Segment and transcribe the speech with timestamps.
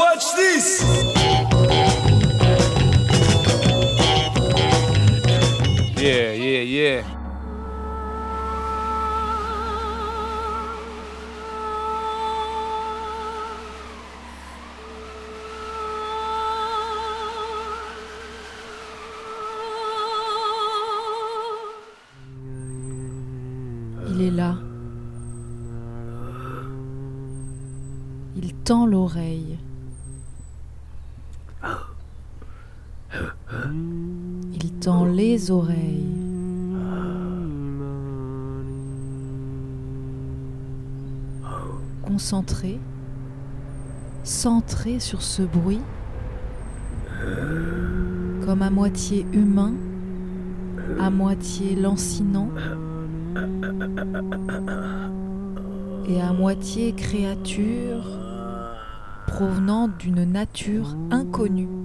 [0.00, 0.82] Watch this!
[6.00, 7.02] Yeah, yeah, yeah.
[24.08, 24.54] Il est là.
[28.36, 29.58] Il tend l'oreille.
[34.80, 36.06] Tend les oreilles.
[42.00, 42.78] Concentré,
[44.24, 45.82] centré sur ce bruit,
[48.46, 49.74] comme à moitié humain,
[50.98, 52.48] à moitié lancinant
[56.08, 58.04] et à moitié créature
[59.26, 61.79] provenant d'une nature inconnue.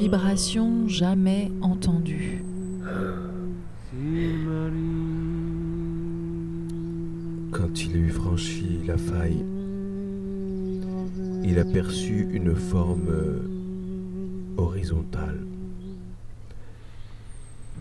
[0.00, 2.42] Vibration jamais entendue.
[7.52, 9.44] Quand il eut franchi la faille,
[11.44, 13.42] il aperçut une forme euh,
[14.56, 15.44] horizontale.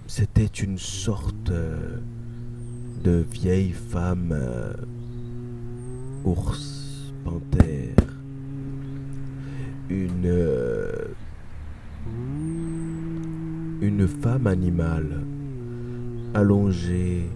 [0.08, 2.00] C'était une sorte euh,
[3.02, 4.74] de vieille femme euh,
[6.26, 7.96] ours, panthère.
[9.90, 10.60] Une.
[13.82, 15.24] Une femme animale,
[16.34, 17.30] allongée.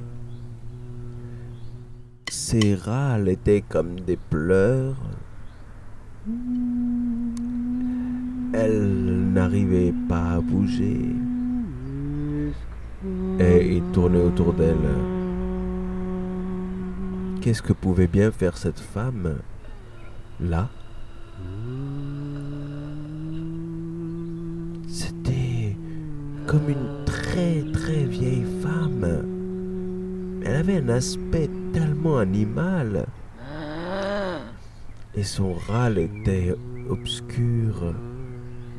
[2.30, 4.98] Ses râles étaient comme des pleurs.
[8.54, 11.16] Elle n'arrivait pas à bouger.
[13.40, 14.78] Et il tournait autour d'elle.
[17.42, 19.36] Qu'est-ce que pouvait bien faire cette femme
[20.40, 20.70] là?
[26.54, 30.42] Comme une très très vieille femme.
[30.46, 33.08] Elle avait un aspect tellement animal.
[35.16, 36.54] Et son râle était
[36.90, 37.96] obscur,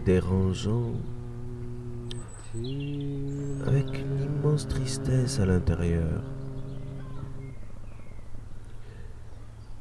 [0.06, 0.92] dérangeant,
[3.66, 6.22] avec une immense tristesse à l'intérieur.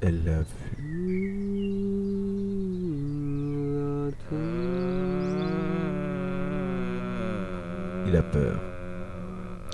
[0.01, 0.72] Elle l'a vu.
[8.07, 8.59] Il a peur.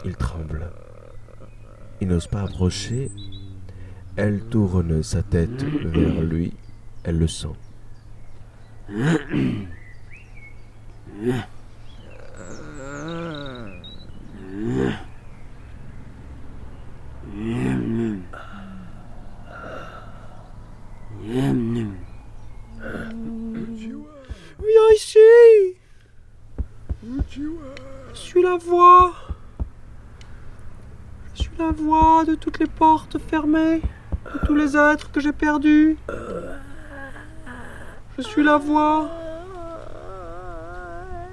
[0.06, 0.72] Il tremble.
[2.02, 3.12] Il n'ose pas approcher.
[4.16, 6.54] Elle tourne sa tête vers lui.
[7.04, 7.48] Elle le sent.
[24.62, 25.20] Viens ici
[27.32, 27.52] Je
[28.14, 29.14] suis la voix
[31.36, 31.52] Je suis
[32.26, 33.82] de toutes les portes fermées,
[34.34, 35.98] de tous les êtres que j'ai perdus.
[38.18, 39.10] Je suis la voix.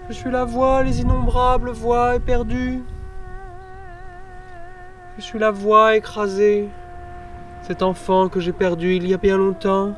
[0.09, 2.81] Je suis la voix, les innombrables voix éperdues.
[5.19, 6.69] Je suis la voix écrasée,
[7.63, 9.95] cet enfant que j'ai perdu il y a bien longtemps.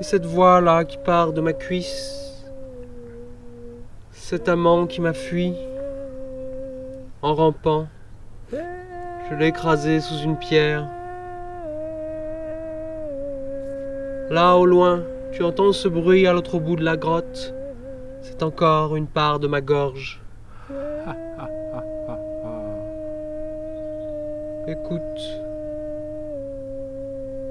[0.00, 2.44] Et cette voix-là qui part de ma cuisse.
[4.10, 5.54] Cet amant qui m'a fui.
[7.22, 7.86] En rampant.
[8.52, 10.88] Je l'ai écrasé sous une pierre.
[14.30, 17.54] Là au loin, tu entends ce bruit à l'autre bout de la grotte.
[18.22, 20.20] C'est encore une part de ma gorge.
[24.66, 25.00] Écoute.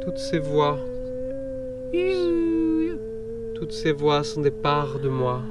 [0.01, 0.79] Toutes ces voix.
[3.55, 5.41] Toutes ces voix sont des parts de moi.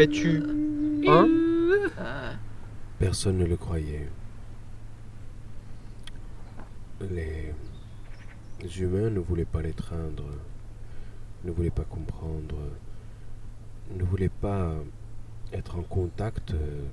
[0.00, 0.42] Es-tu?
[1.06, 1.28] Un
[2.98, 4.08] Personne ne le croyait.
[7.02, 7.52] Les
[8.80, 10.24] humains ne voulaient pas l'étreindre,
[11.44, 12.56] ne voulaient pas comprendre,
[13.94, 14.72] ne voulaient pas
[15.52, 16.84] être en contact euh,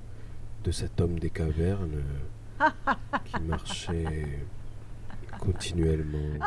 [0.64, 2.02] de cet homme des cavernes
[3.24, 4.38] qui marchait
[5.40, 6.44] continuellement,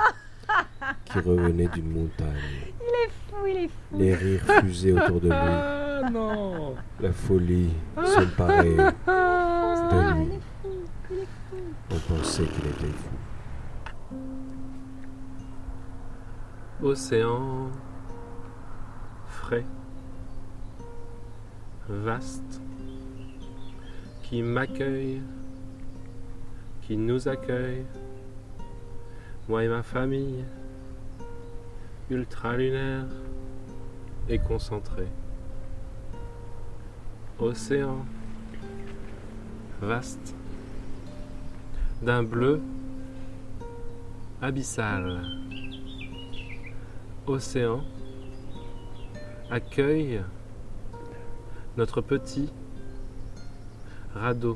[1.05, 2.69] qui revenait d'une montagne.
[2.79, 3.97] Il est fou, il est fou.
[3.97, 5.80] Les rires fusaient autour de lui.
[6.03, 10.25] Ah non La folie s'emparait de Ah, lui.
[10.25, 10.69] il est fou,
[11.11, 11.57] il est fou.
[11.91, 14.15] On pensait qu'il était fou.
[16.83, 17.69] Océan
[19.27, 19.65] frais,
[21.87, 22.61] vaste,
[24.23, 25.21] qui m'accueille,
[26.81, 27.85] qui nous accueille,
[29.47, 30.43] moi et ma famille,
[32.09, 33.05] ultra lunaire
[34.27, 35.05] et concentré.
[37.41, 38.05] Océan
[39.81, 40.35] vaste,
[42.03, 42.61] d'un bleu
[44.43, 45.23] abyssal.
[47.25, 47.81] Océan
[49.49, 50.21] accueille
[51.77, 52.53] notre petit
[54.13, 54.55] radeau.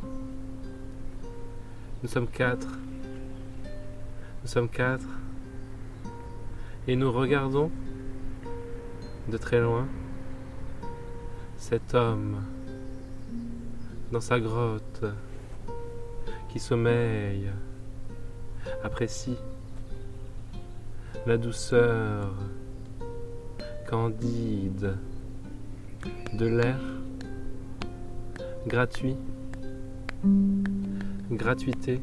[2.04, 2.78] Nous sommes quatre.
[4.44, 5.10] Nous sommes quatre.
[6.88, 7.72] Et nous regardons
[9.28, 9.88] de très loin
[11.58, 12.44] cet homme
[14.12, 15.04] dans sa grotte
[16.50, 17.50] qui sommeille,
[18.84, 19.38] apprécie
[21.25, 22.34] la douceur
[23.90, 24.96] candide
[26.34, 26.80] de l'air
[28.68, 29.18] gratuit,
[31.31, 32.00] gratuité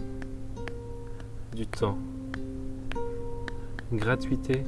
[1.54, 1.98] du temps,
[3.92, 4.64] gratuité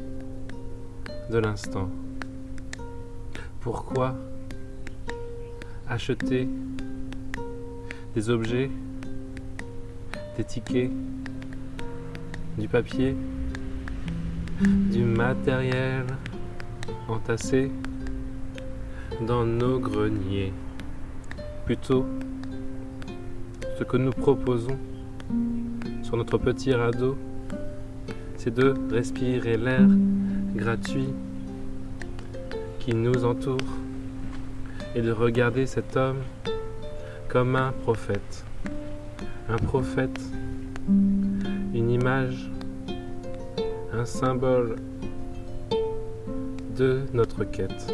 [1.31, 1.89] de l'instant.
[3.61, 4.15] Pourquoi
[5.89, 6.49] acheter
[8.15, 8.71] des objets,
[10.37, 10.91] des tickets,
[12.57, 13.17] du papier,
[14.61, 16.05] du matériel
[17.09, 17.73] entassé
[19.27, 20.53] dans nos greniers.
[21.67, 22.07] Plutôt,
[23.79, 24.79] ce que nous proposons
[26.03, 27.17] sur notre petit radeau,
[28.37, 29.89] c'est de respirer l'air
[30.55, 31.09] gratuit
[32.79, 33.57] qui nous entoure
[34.95, 36.19] et de regarder cet homme
[37.35, 38.45] comme un prophète.
[39.49, 40.21] Un prophète,
[40.89, 42.49] une image,
[43.93, 44.77] un symbole
[46.77, 47.93] de notre quête.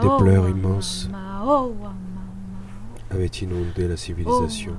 [0.00, 1.10] Des pleurs immenses
[3.10, 4.72] avaient inondé la civilisation.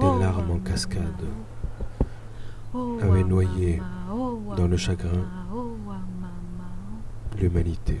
[0.00, 1.24] Des larmes en cascade
[2.74, 3.80] avaient noyé
[4.56, 5.24] dans le chagrin
[7.38, 8.00] l'humanité.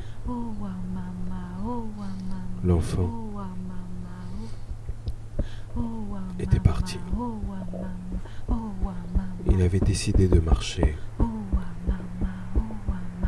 [2.64, 3.10] L'enfant
[6.38, 6.98] était parti.
[9.50, 10.96] Il avait décidé de marcher.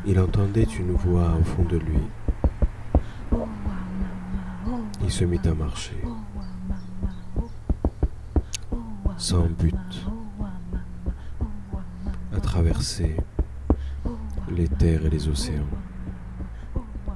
[0.07, 1.99] Il entendait une voix au fond de lui.
[5.03, 5.97] Il se mit à marcher,
[9.19, 9.75] sans but,
[12.37, 13.17] à traverser
[14.51, 15.63] les terres et les océans.
[16.77, 17.13] Oh, oh,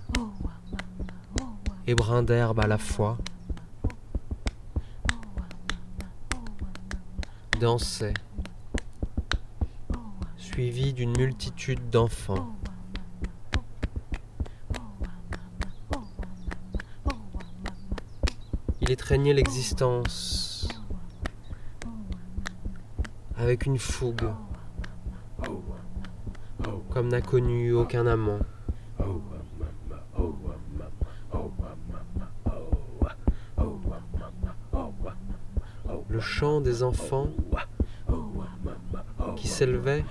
[1.88, 3.18] Et brin d'herbe à la fois,
[7.60, 8.14] dansait,
[10.38, 12.56] suivi d'une multitude d'enfants.
[18.82, 20.49] Il étreignait l'existence
[23.40, 24.28] avec une fougue,
[26.90, 28.40] comme n'a connu aucun amant.
[36.10, 37.30] Le chant des enfants
[39.38, 40.04] qui s'élevait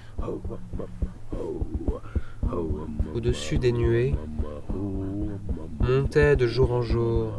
[3.14, 4.14] au-dessus des nuées
[5.80, 7.32] montait de jour en jour,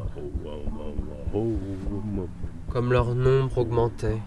[2.69, 4.19] comme leur nombre augmentait.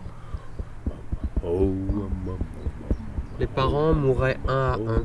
[3.38, 5.02] Les parents mouraient un à un,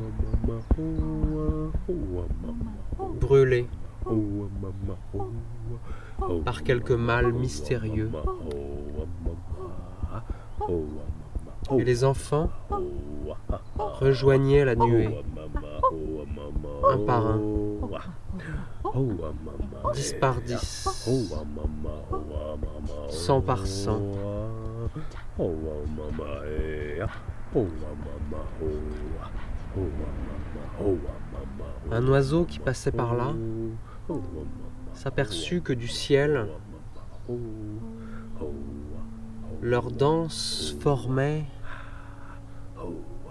[3.20, 3.66] brûlés
[6.44, 8.10] par quelque mal mystérieux.
[11.70, 12.50] Et les enfants
[13.78, 15.22] rejoignaient la nuée,
[16.88, 17.40] un par un,
[19.94, 20.88] 10 par 10,
[23.08, 23.66] 100 par
[25.36, 25.50] 100.
[31.90, 33.32] Un oiseau qui passait par là
[34.92, 36.48] s'aperçut que du ciel,
[39.62, 41.44] leur danse formait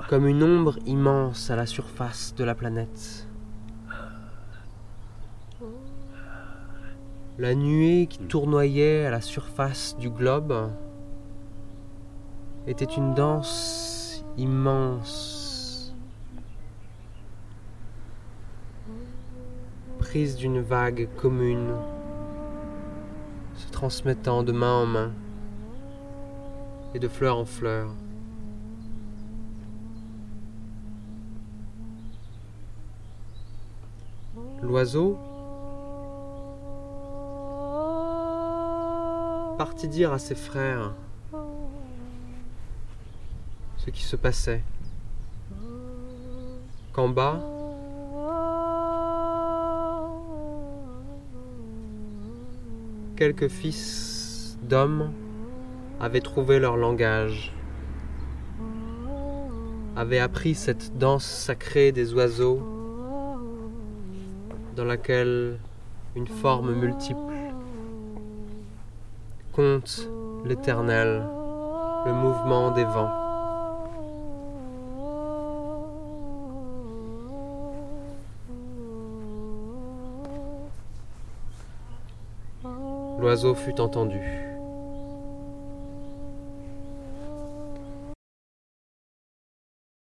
[0.09, 3.27] comme une ombre immense à la surface de la planète.
[7.38, 10.71] La nuée qui tournoyait à la surface du globe
[12.67, 15.95] était une danse immense,
[20.00, 21.74] prise d'une vague commune,
[23.55, 25.12] se transmettant de main en main
[26.93, 27.89] et de fleur en fleur.
[34.62, 35.17] L'oiseau
[39.57, 40.93] partit dire à ses frères
[43.91, 44.62] qui se passait.
[46.94, 47.39] Qu'en bas,
[53.15, 55.12] quelques fils d'hommes
[56.00, 57.53] avaient trouvé leur langage,
[59.96, 62.62] avaient appris cette danse sacrée des oiseaux
[64.75, 65.60] dans laquelle
[66.15, 67.34] une forme multiple
[69.53, 70.08] compte
[70.46, 71.24] l'éternel,
[72.06, 73.26] le mouvement des vents.
[83.27, 84.47] L'oiseau fut entendu.